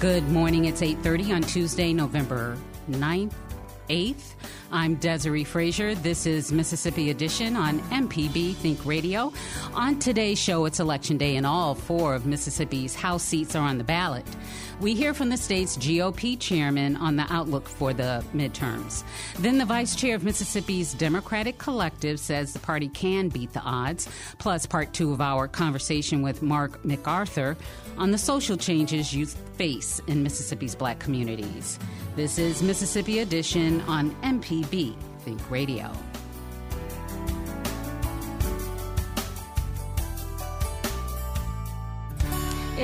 [0.00, 0.66] Good morning.
[0.66, 2.56] It's 8:30 on Tuesday, November
[2.88, 3.32] 9th,
[3.90, 4.34] 8th.
[4.70, 5.96] I'm Desare Frazier.
[5.96, 9.32] This is Mississippi Edition on MPB Think Radio.
[9.74, 13.78] On today's show, it's Election Day, and all four of Mississippi's House seats are on
[13.78, 14.24] the ballot.
[14.80, 19.02] We hear from the state's GOP chairman on the outlook for the midterms.
[19.40, 24.08] Then the vice chair of Mississippi's Democratic Collective says the party can beat the odds.
[24.38, 27.56] Plus, part two of our conversation with Mark McArthur
[27.96, 31.76] on the social changes youth face in Mississippi's black communities.
[32.14, 35.90] This is Mississippi Edition on MPB Think Radio.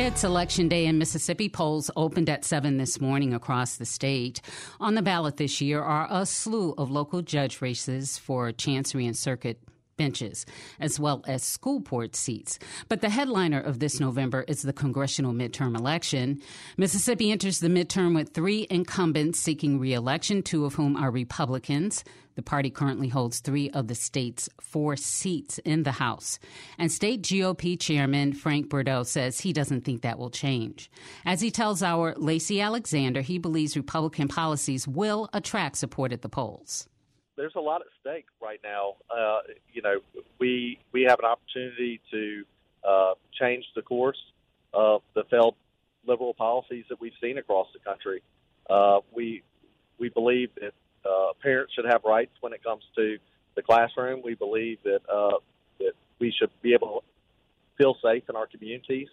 [0.05, 1.48] It's election day in Mississippi.
[1.48, 4.42] Polls opened at 7 this morning across the state.
[4.78, 9.16] On the ballot this year are a slew of local judge races for Chancery and
[9.16, 9.58] Circuit
[9.96, 10.44] benches,
[10.78, 12.58] as well as school board seats.
[12.91, 16.42] But the headliner of this November is the congressional midterm election.
[16.77, 22.05] Mississippi enters the midterm with three incumbents seeking reelection, two of whom are Republicans.
[22.34, 26.39] The party currently holds three of the state's four seats in the House.
[26.78, 30.90] And state GOP chairman Frank Bordeaux says he doesn't think that will change.
[31.24, 36.28] As he tells our Lacey Alexander, he believes Republican policies will attract support at the
[36.28, 36.89] polls
[37.36, 38.95] there's a lot at stake right now.
[39.11, 39.40] Uh,
[39.72, 39.96] you know,
[40.39, 42.45] we we have an opportunity to
[42.89, 44.20] uh, change the course
[44.72, 45.56] of the failed
[46.06, 48.22] liberal policies that we've seen across the country.
[48.68, 49.42] Uh, we
[49.98, 50.72] we believe that
[51.04, 53.18] uh, parents should have rights when it comes to
[53.54, 54.22] the classroom.
[54.24, 55.38] We believe that uh,
[55.78, 59.08] that we should be able to feel safe in our communities,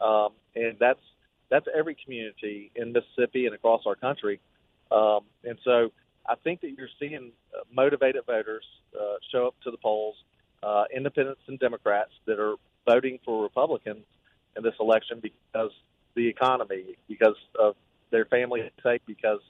[0.00, 1.00] um, and that's
[1.50, 4.40] that's every community in Mississippi and across our country.
[4.90, 5.92] Um, and so
[6.26, 8.64] I think that you're seeing uh, motivated voters
[8.98, 10.16] uh, show up to the polls,
[10.62, 12.54] uh, independents and Democrats that are
[12.86, 14.04] voting for Republicans
[14.56, 15.70] in this election because
[16.14, 17.74] the economy, because of
[18.10, 19.40] their family's sake, because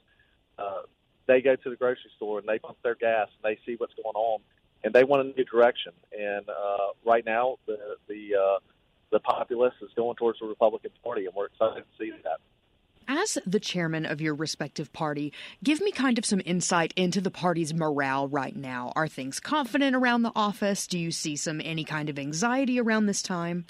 [0.57, 0.81] uh,
[1.27, 3.93] they go to the grocery store and they pump their gas and they see what's
[3.95, 4.41] going on
[4.83, 5.93] and they want a new direction.
[6.17, 8.59] And uh, right now, the the uh,
[9.11, 12.39] the populace is going towards the Republican Party, and we're excited to see that.
[13.05, 17.31] As the chairman of your respective party, give me kind of some insight into the
[17.31, 18.93] party's morale right now.
[18.95, 20.87] Are things confident around the office?
[20.87, 23.65] Do you see some any kind of anxiety around this time?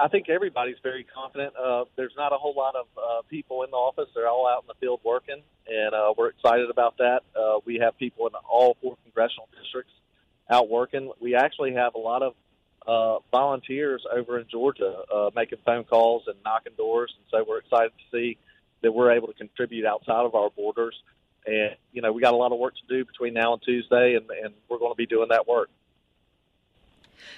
[0.00, 1.54] I think everybody's very confident.
[1.56, 4.62] Uh, there's not a whole lot of uh, people in the office; they're all out
[4.62, 7.20] in the field working, and uh, we're excited about that.
[7.36, 9.92] Uh, we have people in all four congressional districts
[10.50, 11.12] out working.
[11.20, 12.34] We actually have a lot of
[12.86, 17.58] uh, volunteers over in Georgia uh, making phone calls and knocking doors, and so we're
[17.58, 18.38] excited to see
[18.82, 20.94] that we're able to contribute outside of our borders.
[21.46, 24.14] And you know, we got a lot of work to do between now and Tuesday,
[24.14, 25.70] and, and we're going to be doing that work.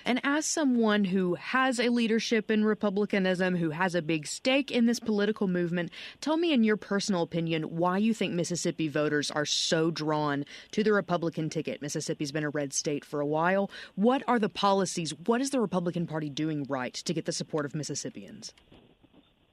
[0.04, 4.86] And as someone who has a leadership in Republicanism, who has a big stake in
[4.86, 9.46] this political movement, tell me, in your personal opinion, why you think Mississippi voters are
[9.46, 11.82] so drawn to the Republican ticket.
[11.82, 13.70] Mississippi's been a red state for a while.
[13.94, 15.14] What are the policies?
[15.26, 18.54] What is the Republican Party doing right to get the support of Mississippians?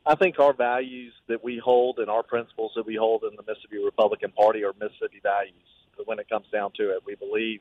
[0.05, 3.43] I think our values that we hold and our principles that we hold in the
[3.45, 5.53] Mississippi Republican Party are Mississippi values.
[6.05, 7.59] When it comes down to it, we believe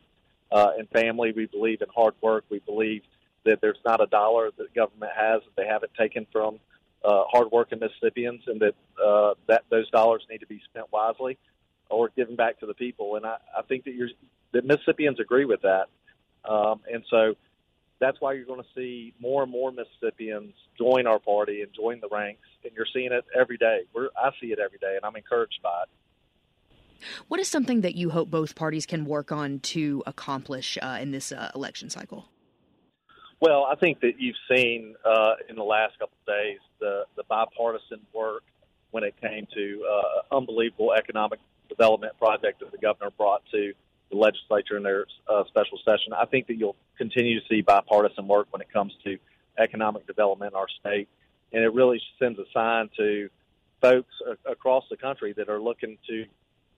[0.53, 1.33] uh, in family.
[1.33, 2.45] We believe in hard work.
[2.51, 3.03] We believe
[3.45, 6.59] that there's not a dollar that government has that they haven't taken from
[7.05, 11.39] uh, hardworking Mississippians, and that uh, that those dollars need to be spent wisely
[11.89, 13.17] or given back to the people.
[13.17, 14.09] And I, I think that you're
[14.53, 15.87] that Mississippians agree with that,
[16.45, 17.35] um, and so
[17.99, 22.01] that's why you're going to see more and more Mississippians join our party and join
[22.01, 23.81] the ranks, and you're seeing it every day.
[23.95, 25.89] We're, I see it every day, and I'm encouraged by it.
[27.29, 31.11] What is something that you hope both parties can work on to accomplish uh, in
[31.11, 32.29] this uh, election cycle?
[33.41, 37.23] Well, I think that you've seen uh, in the last couple of days the, the
[37.25, 38.43] bipartisan work
[38.93, 43.73] when it came to uh, unbelievable economic development project that the governor brought to
[44.11, 46.13] the legislature in their uh, special session.
[46.13, 49.19] I think that you'll continue to see bipartisan work when it comes to
[49.59, 51.09] economic development in our state,
[51.53, 53.29] and it really sends a sign to
[53.81, 54.15] folks
[54.51, 56.25] across the country that are looking to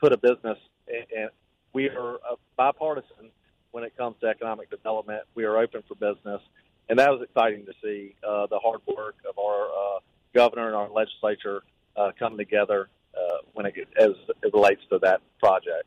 [0.01, 0.59] put a business.
[0.89, 1.31] And
[1.73, 2.19] we are
[2.57, 3.31] bipartisan
[3.71, 5.23] when it comes to economic development.
[5.35, 6.41] We are open for business,
[6.89, 9.99] and that was exciting to see uh, the hard work of our uh,
[10.35, 11.63] governor and our legislature
[11.97, 14.11] uh, come together uh, when it as
[14.43, 15.85] it relates to that project.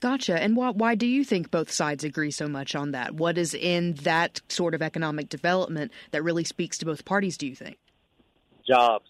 [0.00, 0.40] Gotcha.
[0.40, 3.14] And why, why do you think both sides agree so much on that?
[3.14, 7.38] What is in that sort of economic development that really speaks to both parties?
[7.38, 7.78] Do you think?
[8.66, 9.08] Jobs.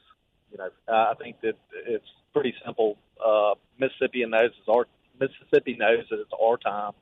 [0.52, 1.54] You know, I think that
[1.86, 2.96] it's pretty simple.
[3.24, 4.86] Uh, Mississippi knows it's our
[5.20, 6.92] Mississippi knows that it's our time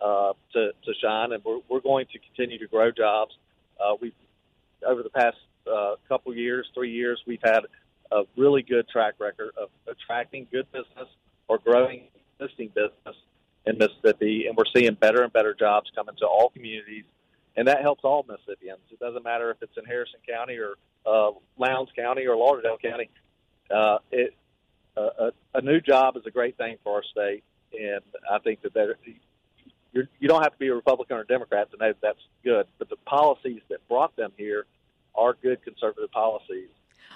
[0.00, 3.34] uh, to to shine, and we're we're going to continue to grow jobs.
[3.80, 4.12] Uh, we
[4.86, 5.36] over the past
[5.70, 7.60] uh, couple years, three years, we've had
[8.12, 11.08] a really good track record of attracting good business
[11.48, 12.04] or growing
[12.38, 13.16] existing business
[13.66, 17.04] in Mississippi, and we're seeing better and better jobs come into all communities,
[17.56, 18.80] and that helps all Mississippians.
[18.90, 20.74] It doesn't matter if it's in Harrison County or
[21.04, 23.10] uh, Lowndes County or Lauderdale County.
[23.74, 24.34] Uh, it
[24.96, 28.00] a, a new job is a great thing for our state, and
[28.30, 28.96] I think that there,
[29.92, 32.66] you're, you don't have to be a Republican or Democrat to know that that's good.
[32.78, 34.66] But the policies that brought them here
[35.14, 36.68] are good conservative policies.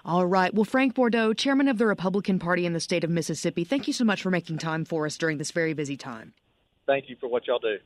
[0.05, 0.53] All right.
[0.55, 3.93] Well, Frank Bordeaux, chairman of the Republican Party in the state of Mississippi, thank you
[3.93, 6.33] so much for making time for us during this very busy time.
[6.87, 7.79] Thank you for what y'all do.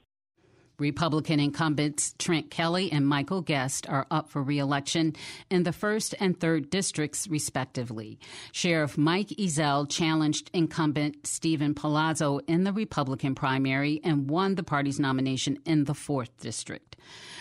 [0.78, 5.14] Republican incumbents Trent Kelly and Michael Guest are up for reelection
[5.50, 8.18] in the 1st and 3rd districts, respectively.
[8.52, 14.98] Sheriff Mike Ezell challenged incumbent Steven Palazzo in the Republican primary and won the party's
[14.98, 16.96] nomination in the 4th district.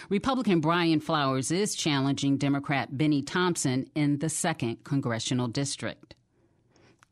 [0.10, 6.16] Republican Brian Flowers is challenging Democrat Benny Thompson in the 2nd congressional district.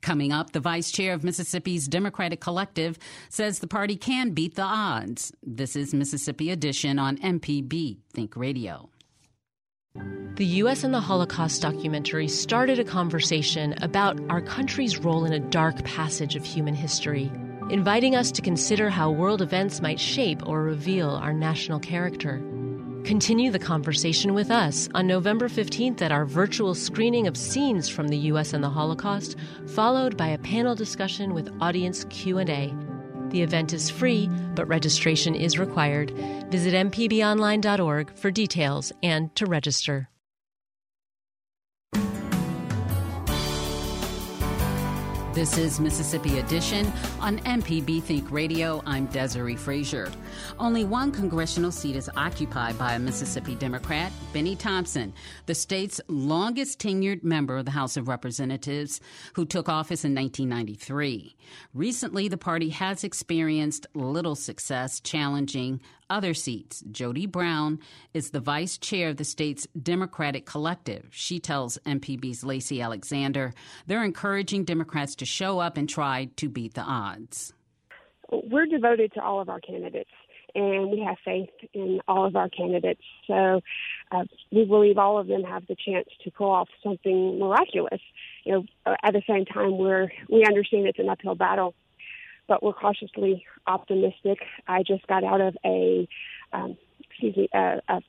[0.01, 2.97] Coming up, the vice chair of Mississippi's Democratic Collective
[3.29, 5.31] says the party can beat the odds.
[5.43, 8.89] This is Mississippi Edition on MPB Think Radio.
[10.35, 10.83] The U.S.
[10.83, 16.35] and the Holocaust documentary started a conversation about our country's role in a dark passage
[16.35, 17.31] of human history,
[17.69, 22.41] inviting us to consider how world events might shape or reveal our national character.
[23.03, 28.07] Continue the conversation with us on November 15th at our virtual screening of scenes from
[28.07, 29.37] the US and the Holocaust,
[29.67, 32.73] followed by a panel discussion with audience Q&A.
[33.29, 36.11] The event is free, but registration is required.
[36.51, 40.10] Visit mpbonline.org for details and to register.
[45.33, 46.91] This is Mississippi Edition
[47.21, 48.83] on MPB Think Radio.
[48.85, 50.11] I'm Desare Frazier.
[50.59, 55.13] Only one congressional seat is occupied by a Mississippi Democrat, Benny Thompson,
[55.45, 58.99] the state's longest tenured member of the House of Representatives,
[59.31, 61.37] who took office in 1993.
[61.73, 65.79] Recently, the party has experienced little success challenging
[66.11, 66.83] other seats.
[66.91, 67.79] Jody Brown
[68.13, 71.07] is the vice chair of the state's Democratic Collective.
[71.09, 73.53] She tells MPB's Lacey Alexander
[73.87, 77.53] they're encouraging Democrats to show up and try to beat the odds.
[78.29, 80.11] We're devoted to all of our candidates
[80.55, 83.01] and we have faith in all of our candidates.
[83.27, 83.61] So
[84.11, 88.01] uh, we believe all of them have the chance to pull off something miraculous.
[88.43, 91.73] You know, at the same time, we're we understand it's an uphill battle,
[92.51, 94.39] but we're cautiously optimistic.
[94.67, 96.05] I just got out of a
[96.51, 98.01] um, excuse me a, a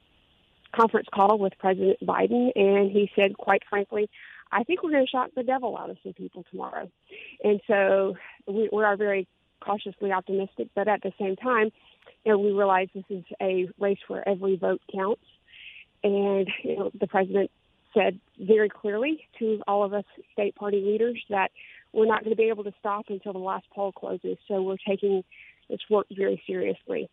[0.75, 4.11] conference call with President Biden, and he said, quite frankly.
[4.51, 6.91] I think we're going to shock the devil out of some people tomorrow.
[7.45, 8.17] And so
[8.49, 9.29] we, we are very
[9.61, 11.71] cautiously optimistic, but at the same time,
[12.25, 15.23] you know, we realize this is a race where every vote counts.
[16.03, 17.53] And you know, the president
[17.95, 21.53] said very clearly to all of us state party leaders that
[21.93, 24.39] we're not going to be able to stop until the last poll closes.
[24.49, 25.23] So we're taking
[25.69, 27.09] this work very seriously.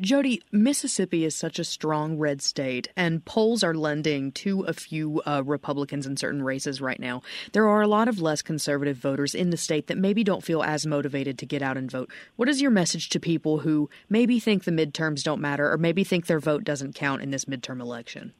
[0.00, 5.20] Jody, Mississippi is such a strong red state, and polls are lending to a few
[5.26, 7.20] uh, Republicans in certain races right now.
[7.52, 10.62] There are a lot of less conservative voters in the state that maybe don't feel
[10.62, 12.10] as motivated to get out and vote.
[12.36, 16.04] What is your message to people who maybe think the midterms don't matter or maybe
[16.04, 18.32] think their vote doesn't count in this midterm election?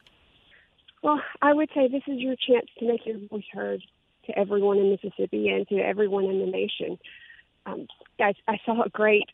[1.03, 3.83] Well, I would say this is your chance to make your voice heard
[4.27, 6.99] to everyone in Mississippi and to everyone in the nation.
[7.67, 7.87] Um,
[8.19, 9.29] guys, I saw a great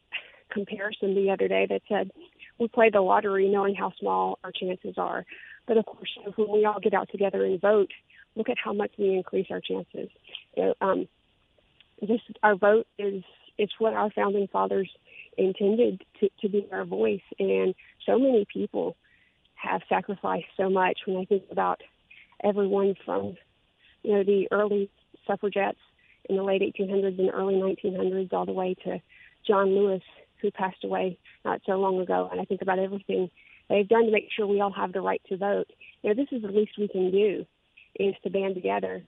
[0.51, 2.11] comparison the other day that said
[2.59, 5.25] we play the lottery knowing how small our chances are.
[5.67, 7.91] But of course, when we all get out together and vote,
[8.35, 10.09] look at how much we increase our chances.
[10.57, 11.09] You know, um,
[12.01, 13.23] this our vote is
[13.59, 14.91] it's what our founding fathers
[15.37, 17.23] intended to, to be our voice.
[17.39, 17.75] And
[18.07, 18.97] so many people
[19.55, 21.81] have sacrificed so much when I think about
[22.43, 23.37] everyone from,
[24.03, 24.91] you know, the early
[25.27, 25.79] suffragettes
[26.29, 29.01] in the late 1800s and early 1900s all the way to
[29.47, 30.03] John Lewis,
[30.41, 32.29] who passed away not so long ago.
[32.31, 33.31] And I think about everything
[33.69, 35.71] they've done to make sure we all have the right to vote.
[36.03, 37.47] You know, this is the least we can do
[37.99, 39.03] is to band together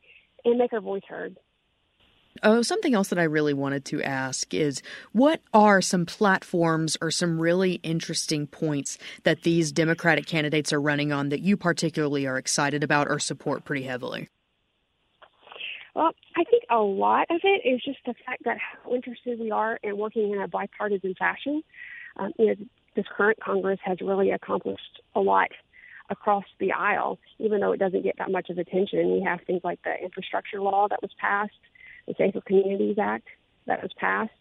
[0.44, 1.36] and make our voice heard.
[2.42, 4.82] Oh, something else that I really wanted to ask is
[5.12, 11.12] what are some platforms or some really interesting points that these Democratic candidates are running
[11.12, 14.28] on that you particularly are excited about or support pretty heavily?
[16.00, 19.50] Well, I think a lot of it is just the fact that how interested we
[19.50, 21.62] are in working in a bipartisan fashion.
[22.16, 22.54] Um, you know,
[22.96, 25.50] this current Congress has really accomplished a lot
[26.08, 29.12] across the aisle, even though it doesn't get that much of attention.
[29.12, 31.52] We have things like the infrastructure law that was passed
[32.08, 33.28] the Safer Communities Act
[33.66, 34.32] that was passed,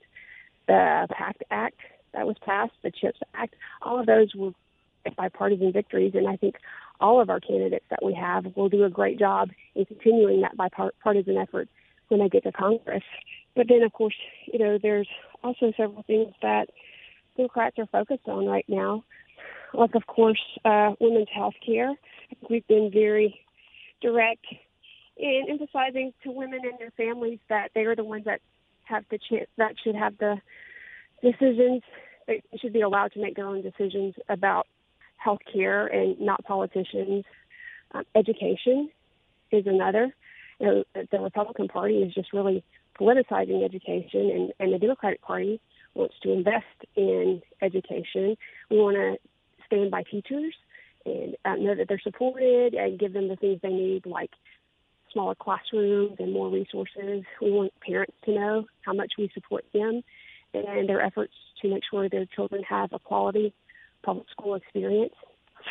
[0.67, 1.79] the PACT Act
[2.13, 3.55] that was passed, the CHIPS Act.
[3.81, 4.51] All of those were
[5.17, 6.55] bipartisan victories, and I think
[6.99, 10.57] all of our candidates that we have will do a great job in continuing that
[10.57, 11.69] bipartisan effort
[12.09, 13.03] when they get to Congress.
[13.55, 14.15] But then, of course,
[14.51, 15.07] you know, there's
[15.43, 16.69] also several things that
[17.37, 19.03] Democrats are focused on right now,
[19.73, 21.93] like, of course, uh, women's health care.
[22.49, 23.39] We've been very
[24.01, 24.45] direct
[25.17, 28.41] in emphasizing to women and their families that they are the ones that
[28.83, 30.37] have the chance that should have the
[31.21, 31.83] decisions.
[32.27, 34.67] They should be allowed to make their own decisions about
[35.19, 37.25] health care and not politicians.
[37.93, 38.89] Um, education
[39.51, 40.15] is another.
[40.59, 42.63] You know, the Republican Party is just really
[42.99, 45.61] politicizing education, and, and the Democratic Party
[45.93, 48.35] wants to invest in education.
[48.69, 49.17] We want to
[49.65, 50.53] stand by teachers
[51.05, 54.31] and uh, know that they're supported and give them the things they need, like
[55.13, 57.23] smaller classrooms and more resources.
[57.41, 60.03] We want parents to know how much we support them
[60.53, 63.53] and their efforts to make sure their children have a quality
[64.03, 65.13] public school experience.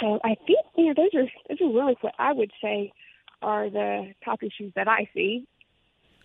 [0.01, 2.93] So I think you know those are those are really what I would say
[3.43, 5.47] are the top issues that I see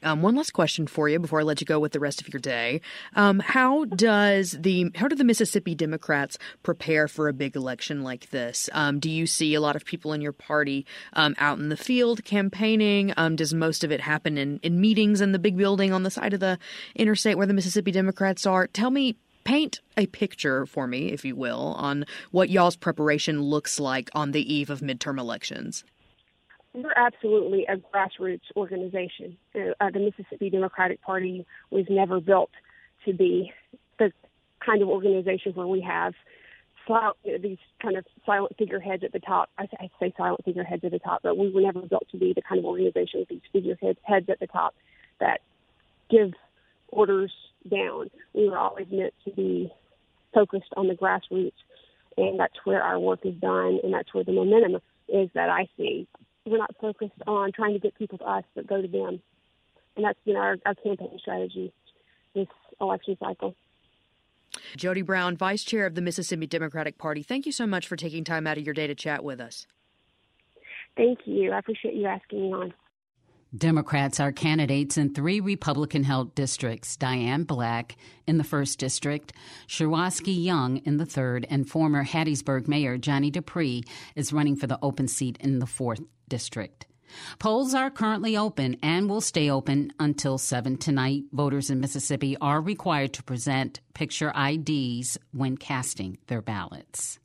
[0.03, 2.31] um, one last question for you before I let you go with the rest of
[2.31, 2.81] your day.
[3.15, 8.29] Um, how does the how do the Mississippi Democrats prepare for a big election like
[8.29, 8.69] this?
[8.73, 11.77] Um, do you see a lot of people in your party um, out in the
[11.77, 13.13] field campaigning?
[13.17, 16.11] Um, does most of it happen in, in meetings in the big building on the
[16.11, 16.59] side of the
[16.95, 18.67] interstate where the Mississippi Democrats are?
[18.67, 23.79] Tell me paint a picture for me, if you will, on what y'all's preparation looks
[23.79, 25.83] like on the eve of midterm elections
[26.73, 29.37] we're absolutely a grassroots organization.
[29.55, 32.49] Uh, the Mississippi Democratic Party was never built
[33.05, 33.51] to be
[33.99, 34.11] the
[34.65, 36.13] kind of organization where we have
[36.87, 39.49] silent, these kind of silent figureheads at the top.
[39.57, 42.33] I, I say silent figureheads at the top, but we were never built to be
[42.33, 44.73] the kind of organization with these figureheads heads at the top
[45.19, 45.41] that
[46.09, 46.33] give
[46.89, 47.31] orders
[47.69, 48.09] down.
[48.33, 49.71] We were always meant to be
[50.33, 51.53] focused on the grassroots,
[52.17, 55.67] and that's where our work is done, and that's where the momentum is that I
[55.77, 56.07] see
[56.45, 59.21] we're not focused on trying to get people to us, but go to them.
[59.95, 61.71] And that's been our, our campaign strategy
[62.35, 62.47] this
[62.81, 63.55] election cycle.
[64.75, 68.23] Jody Brown, Vice Chair of the Mississippi Democratic Party, thank you so much for taking
[68.23, 69.67] time out of your day to chat with us.
[70.97, 71.51] Thank you.
[71.51, 72.73] I appreciate you asking me on.
[73.55, 77.95] Democrats are candidates in three Republican held districts Diane Black
[78.25, 79.31] in the first district,
[79.67, 84.79] Shuwaski Young in the third, and former Hattiesburg Mayor Johnny DuPree is running for the
[84.81, 86.87] open seat in the fourth district.
[87.37, 91.25] Polls are currently open and will stay open until 7 tonight.
[91.31, 97.19] Voters in Mississippi are required to present picture IDs when casting their ballots.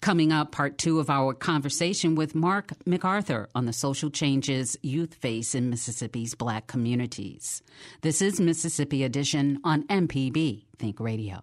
[0.00, 5.14] Coming up, part two of our conversation with Mark McArthur on the social changes youth
[5.14, 7.62] face in Mississippi's black communities.
[8.02, 11.42] This is Mississippi Edition on MPB Think Radio.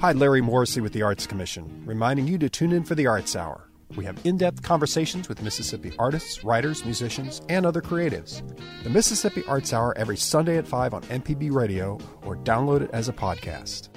[0.00, 3.34] Hi, Larry Morrissey with the Arts Commission, reminding you to tune in for the Arts
[3.34, 3.70] Hour.
[3.94, 8.42] We have in depth conversations with Mississippi artists, writers, musicians, and other creatives.
[8.82, 13.08] The Mississippi Arts Hour every Sunday at 5 on MPB Radio or download it as
[13.08, 13.88] a podcast.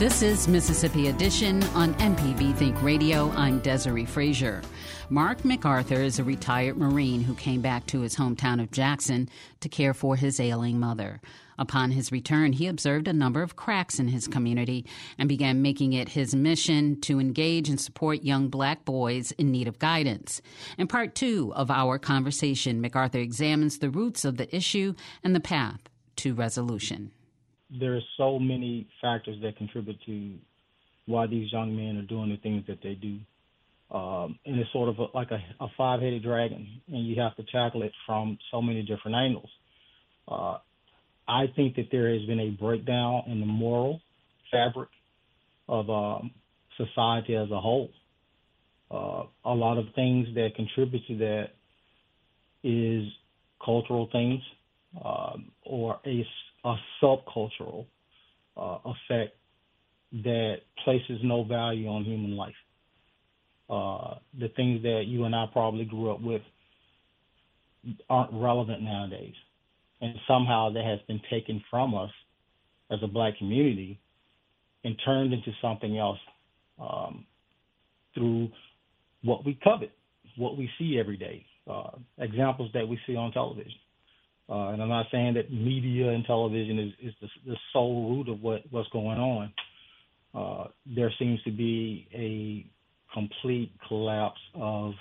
[0.00, 3.30] This is Mississippi Edition on MPB Think Radio.
[3.32, 4.62] I'm Desare Frazier.
[5.10, 9.28] Mark McArthur is a retired Marine who came back to his hometown of Jackson
[9.60, 11.20] to care for his ailing mother.
[11.58, 14.86] Upon his return, he observed a number of cracks in his community
[15.18, 19.68] and began making it his mission to engage and support young black boys in need
[19.68, 20.40] of guidance.
[20.78, 25.40] In part two of our conversation, McArthur examines the roots of the issue and the
[25.40, 27.10] path to resolution.
[27.78, 30.34] There are so many factors that contribute to
[31.06, 33.18] why these young men are doing the things that they do.
[33.96, 37.42] Um, and it's sort of a, like a, a five-headed dragon, and you have to
[37.50, 39.50] tackle it from so many different angles.
[40.28, 40.58] Uh,
[41.26, 44.00] I think that there has been a breakdown in the moral
[44.50, 44.88] fabric
[45.68, 46.30] of um,
[46.76, 47.90] society as a whole.
[48.90, 51.46] Uh, a lot of things that contribute to that
[52.62, 53.04] is
[53.64, 54.40] cultural things
[55.04, 56.26] um, or a,
[56.64, 57.86] a subcultural
[58.56, 59.36] uh, effect
[60.12, 62.54] that places no value on human life.
[63.68, 66.42] Uh, the things that you and I probably grew up with
[68.08, 69.34] aren't relevant nowadays
[70.00, 72.10] and somehow that has been taken from us
[72.90, 73.98] as a black community
[74.84, 76.18] and turned into something else
[76.80, 77.26] um,
[78.14, 78.48] through
[79.22, 79.92] what we covet,
[80.36, 83.72] what we see every day, uh, examples that we see on television.
[84.50, 88.28] Uh, and I'm not saying that media and television is, is the, the sole root
[88.28, 89.52] of what, what's going on.
[90.34, 92.66] Uh, there seems to be a
[93.14, 94.94] complete collapse of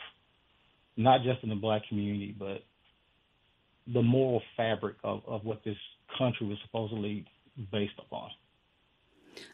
[0.97, 2.63] not just in the black community, but
[3.91, 5.77] the moral fabric of, of what this
[6.17, 7.25] country was supposedly
[7.71, 8.29] based upon.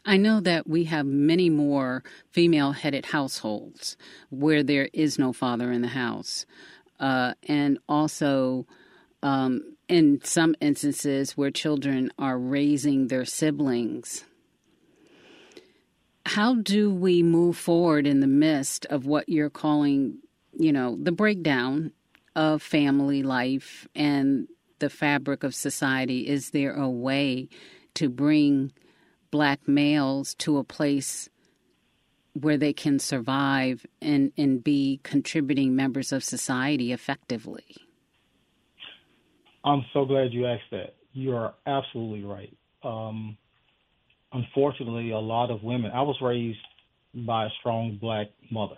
[0.04, 3.96] I know that we have many more female headed households
[4.30, 6.44] where there is no father in the house.
[6.98, 8.66] Uh, and also,
[9.22, 14.24] um, in some instances where children are raising their siblings.
[16.24, 20.18] How do we move forward in the midst of what you're calling,
[20.58, 21.92] you know, the breakdown
[22.34, 24.48] of family life and
[24.80, 26.26] the fabric of society?
[26.26, 27.48] Is there a way
[27.94, 28.72] to bring
[29.30, 31.28] black males to a place
[32.34, 37.85] where they can survive and, and be contributing members of society effectively?
[39.66, 40.94] I'm so glad you asked that.
[41.12, 42.56] You are absolutely right.
[42.82, 43.36] Um,
[44.32, 46.58] unfortunately, a lot of women, I was raised
[47.14, 48.76] by a strong black mother.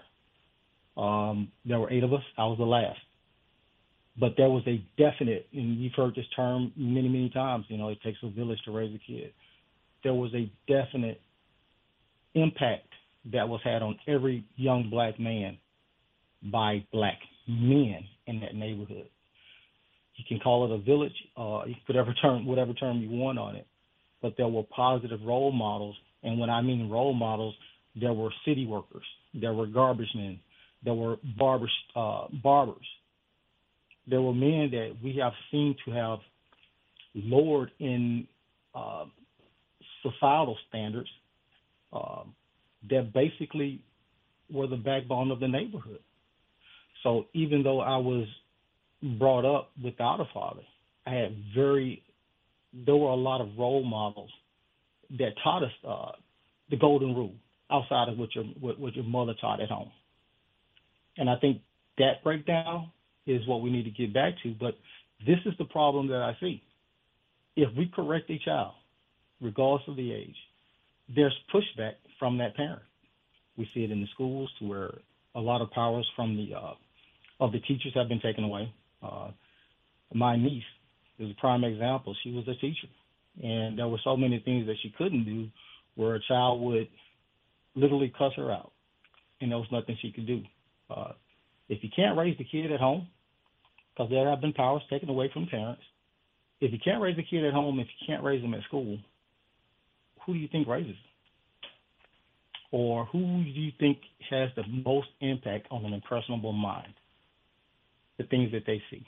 [0.97, 2.99] Um, there were eight of us, I was the last
[4.19, 7.89] but there was a definite, and you've heard this term many, many times, you know,
[7.89, 9.33] it takes a village to raise a kid.
[10.03, 11.21] There was a definite
[12.35, 12.89] impact
[13.33, 15.57] that was had on every young black man
[16.43, 19.09] by black men in that neighborhood.
[20.19, 23.67] You can call it a village, uh, whatever term, whatever term you want on it,
[24.21, 27.55] but there were positive role models, and when I mean role models,
[27.99, 30.41] there were city workers, there were garbage men,
[30.85, 32.87] there were barbers, uh, barbers,
[34.07, 36.19] there were men that we have seen to have
[37.15, 38.27] lowered in
[38.75, 39.05] uh,
[40.03, 41.09] societal standards
[41.93, 42.23] uh,
[42.91, 43.81] that basically
[44.51, 46.01] were the backbone of the neighborhood.
[47.03, 48.27] So even though I was
[49.03, 50.63] brought up without a father,
[51.07, 52.03] I had very
[52.73, 54.31] there were a lot of role models
[55.19, 56.13] that taught us uh,
[56.71, 57.35] the golden rule
[57.71, 59.91] outside of what your what, what your mother taught at home.
[61.17, 61.63] And I think
[61.99, 62.91] that breakdown
[63.27, 64.55] is what we need to get back to.
[64.59, 64.77] But
[65.27, 66.63] this is the problem that I see.
[67.57, 68.75] If we correct a child,
[69.41, 70.37] regardless of the age,
[71.15, 72.83] there's pushback from that parent.
[73.57, 74.95] We see it in the schools to where
[75.35, 76.75] a lot of powers from the uh,
[77.41, 78.73] of the teachers have been taken away.
[79.03, 79.31] Uh,
[80.13, 80.65] my niece
[81.19, 82.15] is a prime example.
[82.23, 82.89] She was a teacher,
[83.43, 85.49] and there were so many things that she couldn't do
[85.95, 86.89] where a child would
[87.75, 88.73] literally cuss her out,
[89.41, 90.43] and there was nothing she could do.
[90.91, 91.13] Uh,
[91.69, 93.09] if you can't raise the kid at home,
[93.93, 95.83] because there have been powers taken away from parents.
[96.61, 98.99] If you can't raise a kid at home, if you can't raise them at school,
[100.25, 100.97] who do you think raises them?
[102.71, 103.99] Or who do you think
[104.31, 106.93] has the most impact on an impressionable mind?
[108.19, 109.07] The things that they see,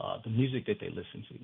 [0.00, 1.38] uh, the music that they listen to.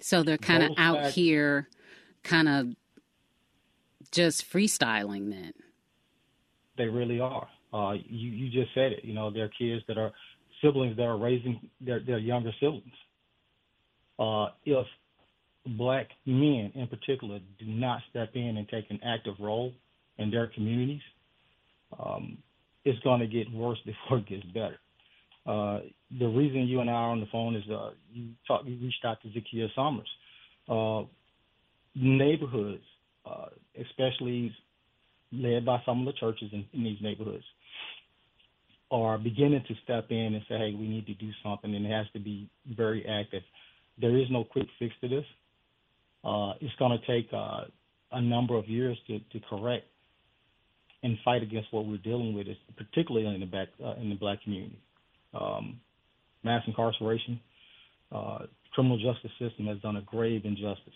[0.00, 1.68] So they're kind of out facts, here,
[2.22, 2.68] kind of
[4.12, 5.52] just freestyling then.
[6.76, 7.48] They really are.
[7.72, 9.04] Uh, you you just said it.
[9.04, 10.12] You know, there are kids that are
[10.62, 12.94] siblings that are raising their their younger siblings.
[14.18, 14.86] Uh, if
[15.76, 19.72] black men in particular do not step in and take an active role
[20.18, 21.02] in their communities,
[21.98, 22.38] um,
[22.84, 24.78] it's going to get worse before it gets better.
[25.46, 25.80] Uh,
[26.18, 28.30] the reason you and I are on the phone is uh, you
[28.66, 30.08] you reached out to Zakiya Summers.
[30.68, 31.06] Uh,
[31.94, 32.84] neighborhoods,
[33.24, 33.46] uh,
[33.80, 34.52] especially
[35.32, 37.44] led by some of the churches in, in these neighborhoods,
[38.90, 41.90] are beginning to step in and say, hey, we need to do something, and it
[41.90, 43.42] has to be very active.
[44.00, 45.24] There is no quick fix to this.
[46.24, 47.64] Uh, it's going to take uh,
[48.12, 49.86] a number of years to, to correct
[51.02, 54.42] and fight against what we're dealing with, particularly in the back uh, in the black
[54.42, 54.78] community.
[55.34, 55.80] Um,
[56.42, 57.40] mass incarceration,
[58.10, 60.94] uh, criminal justice system has done a grave injustice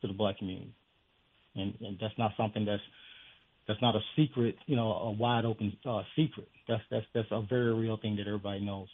[0.00, 0.74] to the black community,
[1.54, 2.82] and, and that's not something that's
[3.68, 6.48] that's not a secret, you know, a wide open uh, secret.
[6.68, 8.88] That's that's that's a very real thing that everybody knows.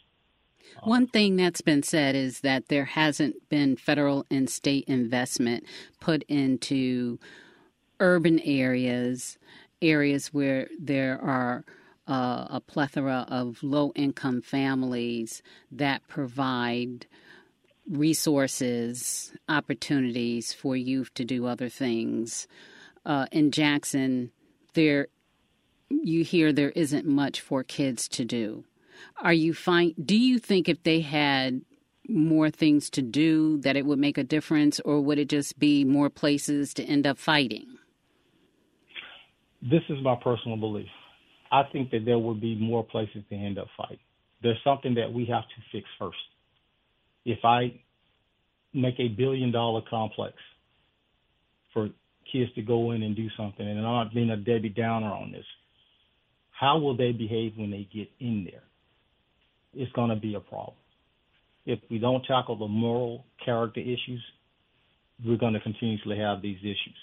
[0.83, 5.65] One thing that's been said is that there hasn't been federal and state investment
[5.99, 7.19] put into
[7.99, 9.37] urban areas,
[9.83, 11.63] areas where there are
[12.07, 15.41] uh, a plethora of low income families
[15.71, 17.05] that provide
[17.89, 22.47] resources, opportunities for youth to do other things.
[23.05, 24.31] Uh, in Jackson,
[24.73, 25.07] there
[25.89, 28.63] you hear there isn't much for kids to do.
[29.21, 29.93] Are you fine?
[30.03, 31.61] Do you think if they had
[32.07, 35.83] more things to do that it would make a difference, or would it just be
[35.83, 37.77] more places to end up fighting?
[39.69, 40.89] This is my personal belief.
[41.49, 43.99] I think that there would be more places to end up fighting.
[44.41, 46.17] There's something that we have to fix first.
[47.23, 47.79] If I
[48.73, 50.33] make a billion dollar complex
[51.73, 51.89] for
[52.29, 55.31] kids to go in and do something, and I'm not being a Debbie Downer on
[55.31, 55.45] this,
[56.51, 58.63] how will they behave when they get in there?
[59.73, 60.75] It's going to be a problem.
[61.65, 64.21] If we don't tackle the moral character issues,
[65.25, 66.97] we're going to continuously have these issues.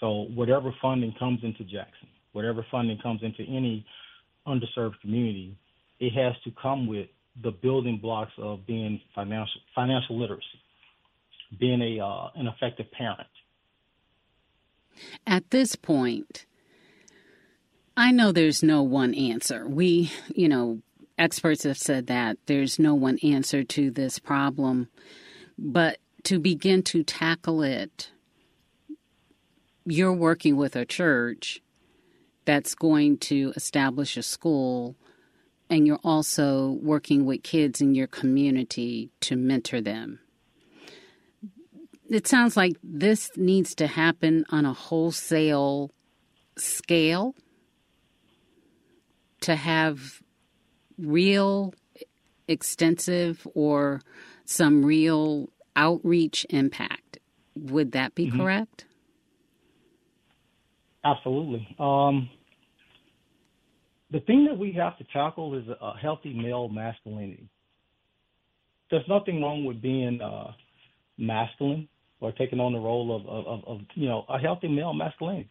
[0.00, 3.84] So whatever funding comes into Jackson, whatever funding comes into any
[4.46, 5.56] underserved community,
[6.00, 7.08] it has to come with
[7.42, 10.44] the building blocks of being financial financial literacy,
[11.58, 13.28] being a uh, an effective parent.
[15.26, 16.46] At this point,
[17.96, 19.66] I know there's no one answer.
[19.66, 20.80] We, you know,
[21.18, 24.88] experts have said that there's no one answer to this problem,
[25.58, 28.10] but to begin to tackle it,
[29.90, 31.60] you're working with a church
[32.44, 34.96] that's going to establish a school
[35.68, 40.18] and you're also working with kids in your community to mentor them.
[42.08, 45.92] It sounds like this needs to happen on a wholesale
[46.56, 47.36] scale
[49.42, 50.20] to have
[50.98, 51.72] real,
[52.48, 54.00] extensive, or
[54.44, 57.18] some real outreach impact.
[57.54, 58.40] Would that be mm-hmm.
[58.40, 58.86] correct?
[61.04, 61.66] Absolutely.
[61.78, 62.28] Um,
[64.12, 67.48] the thing that we have to tackle is a healthy male masculinity.
[68.90, 70.52] There's nothing wrong with being uh,
[71.16, 71.88] masculine
[72.20, 75.48] or taking on the role of, of, of, you know a healthy male masculinity.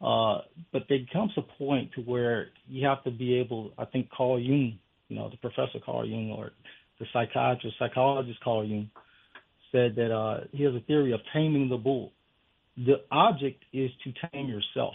[0.00, 0.38] Uh,
[0.72, 3.72] but there comes a point to where you have to be able.
[3.76, 6.52] I think Carl Jung, you know, the professor Carl Jung or
[7.00, 8.88] the psychiatrist, psychologist Carl Jung,
[9.72, 12.12] said that uh, he has a theory of taming the bull.
[12.86, 14.94] The object is to tame yourself.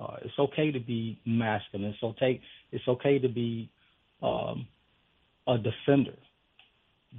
[0.00, 1.88] Uh, it's okay to be masculine.
[1.88, 2.40] It's okay.
[2.72, 3.70] It's okay to be
[4.22, 4.66] um,
[5.46, 6.16] a defender,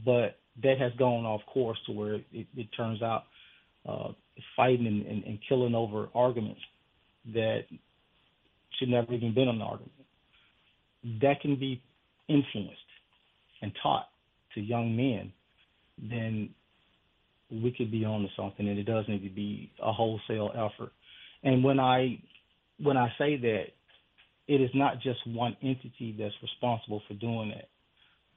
[0.05, 3.23] but that has gone off course to where it, it turns out
[3.87, 4.09] uh,
[4.55, 6.59] fighting and, and, and, killing over arguments
[7.33, 7.61] that
[8.77, 9.91] should never even been an argument.
[11.21, 11.81] That can be
[12.27, 12.75] influenced
[13.61, 14.09] and taught
[14.55, 15.31] to young men,
[15.97, 16.49] then
[17.49, 20.91] we could be on to something, and it does need to be a wholesale effort.
[21.43, 22.19] And when I
[22.79, 23.65] when I say that,
[24.47, 27.69] it is not just one entity that's responsible for doing that.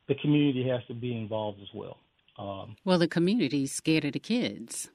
[0.08, 1.98] The community has to be involved as well.
[2.38, 4.88] Um, well, the community's scared of the kids.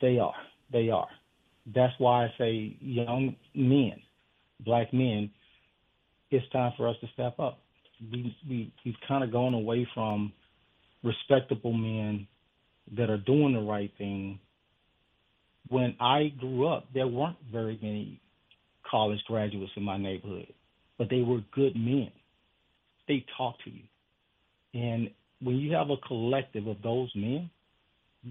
[0.00, 0.34] They are.
[0.72, 1.08] They are.
[1.66, 4.02] That's why I say young men,
[4.60, 5.30] black men,
[6.30, 7.60] it's time for us to step up.
[8.10, 10.32] We, we, we've kind of gone away from
[11.04, 12.26] respectable men
[12.96, 14.38] that are doing the right thing
[15.68, 18.20] when I grew up, there weren't very many
[18.88, 20.52] college graduates in my neighborhood,
[20.98, 22.10] but they were good men.
[23.08, 23.82] They talked to you.
[24.74, 27.48] And when you have a collective of those men,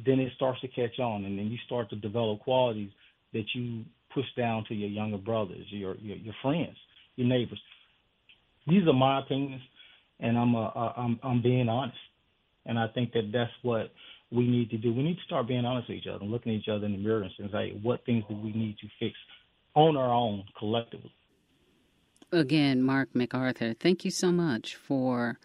[0.06, 2.92] then it starts to catch on, and then you start to develop qualities
[3.34, 3.84] that you
[4.14, 6.78] push down to your younger brothers, your your, your friends,
[7.16, 7.60] your neighbors.
[8.68, 9.62] These are my opinions,
[10.20, 11.98] and I'm a, I'm I'm being honest,
[12.66, 13.92] and I think that that's what
[14.32, 14.94] we need to do.
[14.94, 16.94] We need to start being honest with each other and looking at each other in
[16.94, 19.16] the mirror and saying, hey, what things do we need to fix
[19.76, 21.14] on our own collectively?
[22.32, 25.38] Again, Mark McArthur, thank you so much for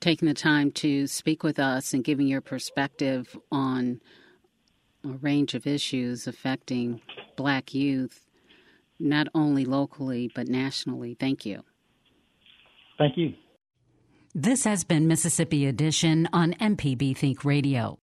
[0.00, 4.00] taking the time to speak with us and giving your perspective on
[5.04, 7.00] a range of issues affecting
[7.36, 8.26] black youth,
[8.98, 11.16] not only locally, but nationally.
[11.18, 11.62] Thank you.
[12.98, 13.34] Thank you.
[14.34, 18.01] This has been Mississippi Edition on MPB Think Radio.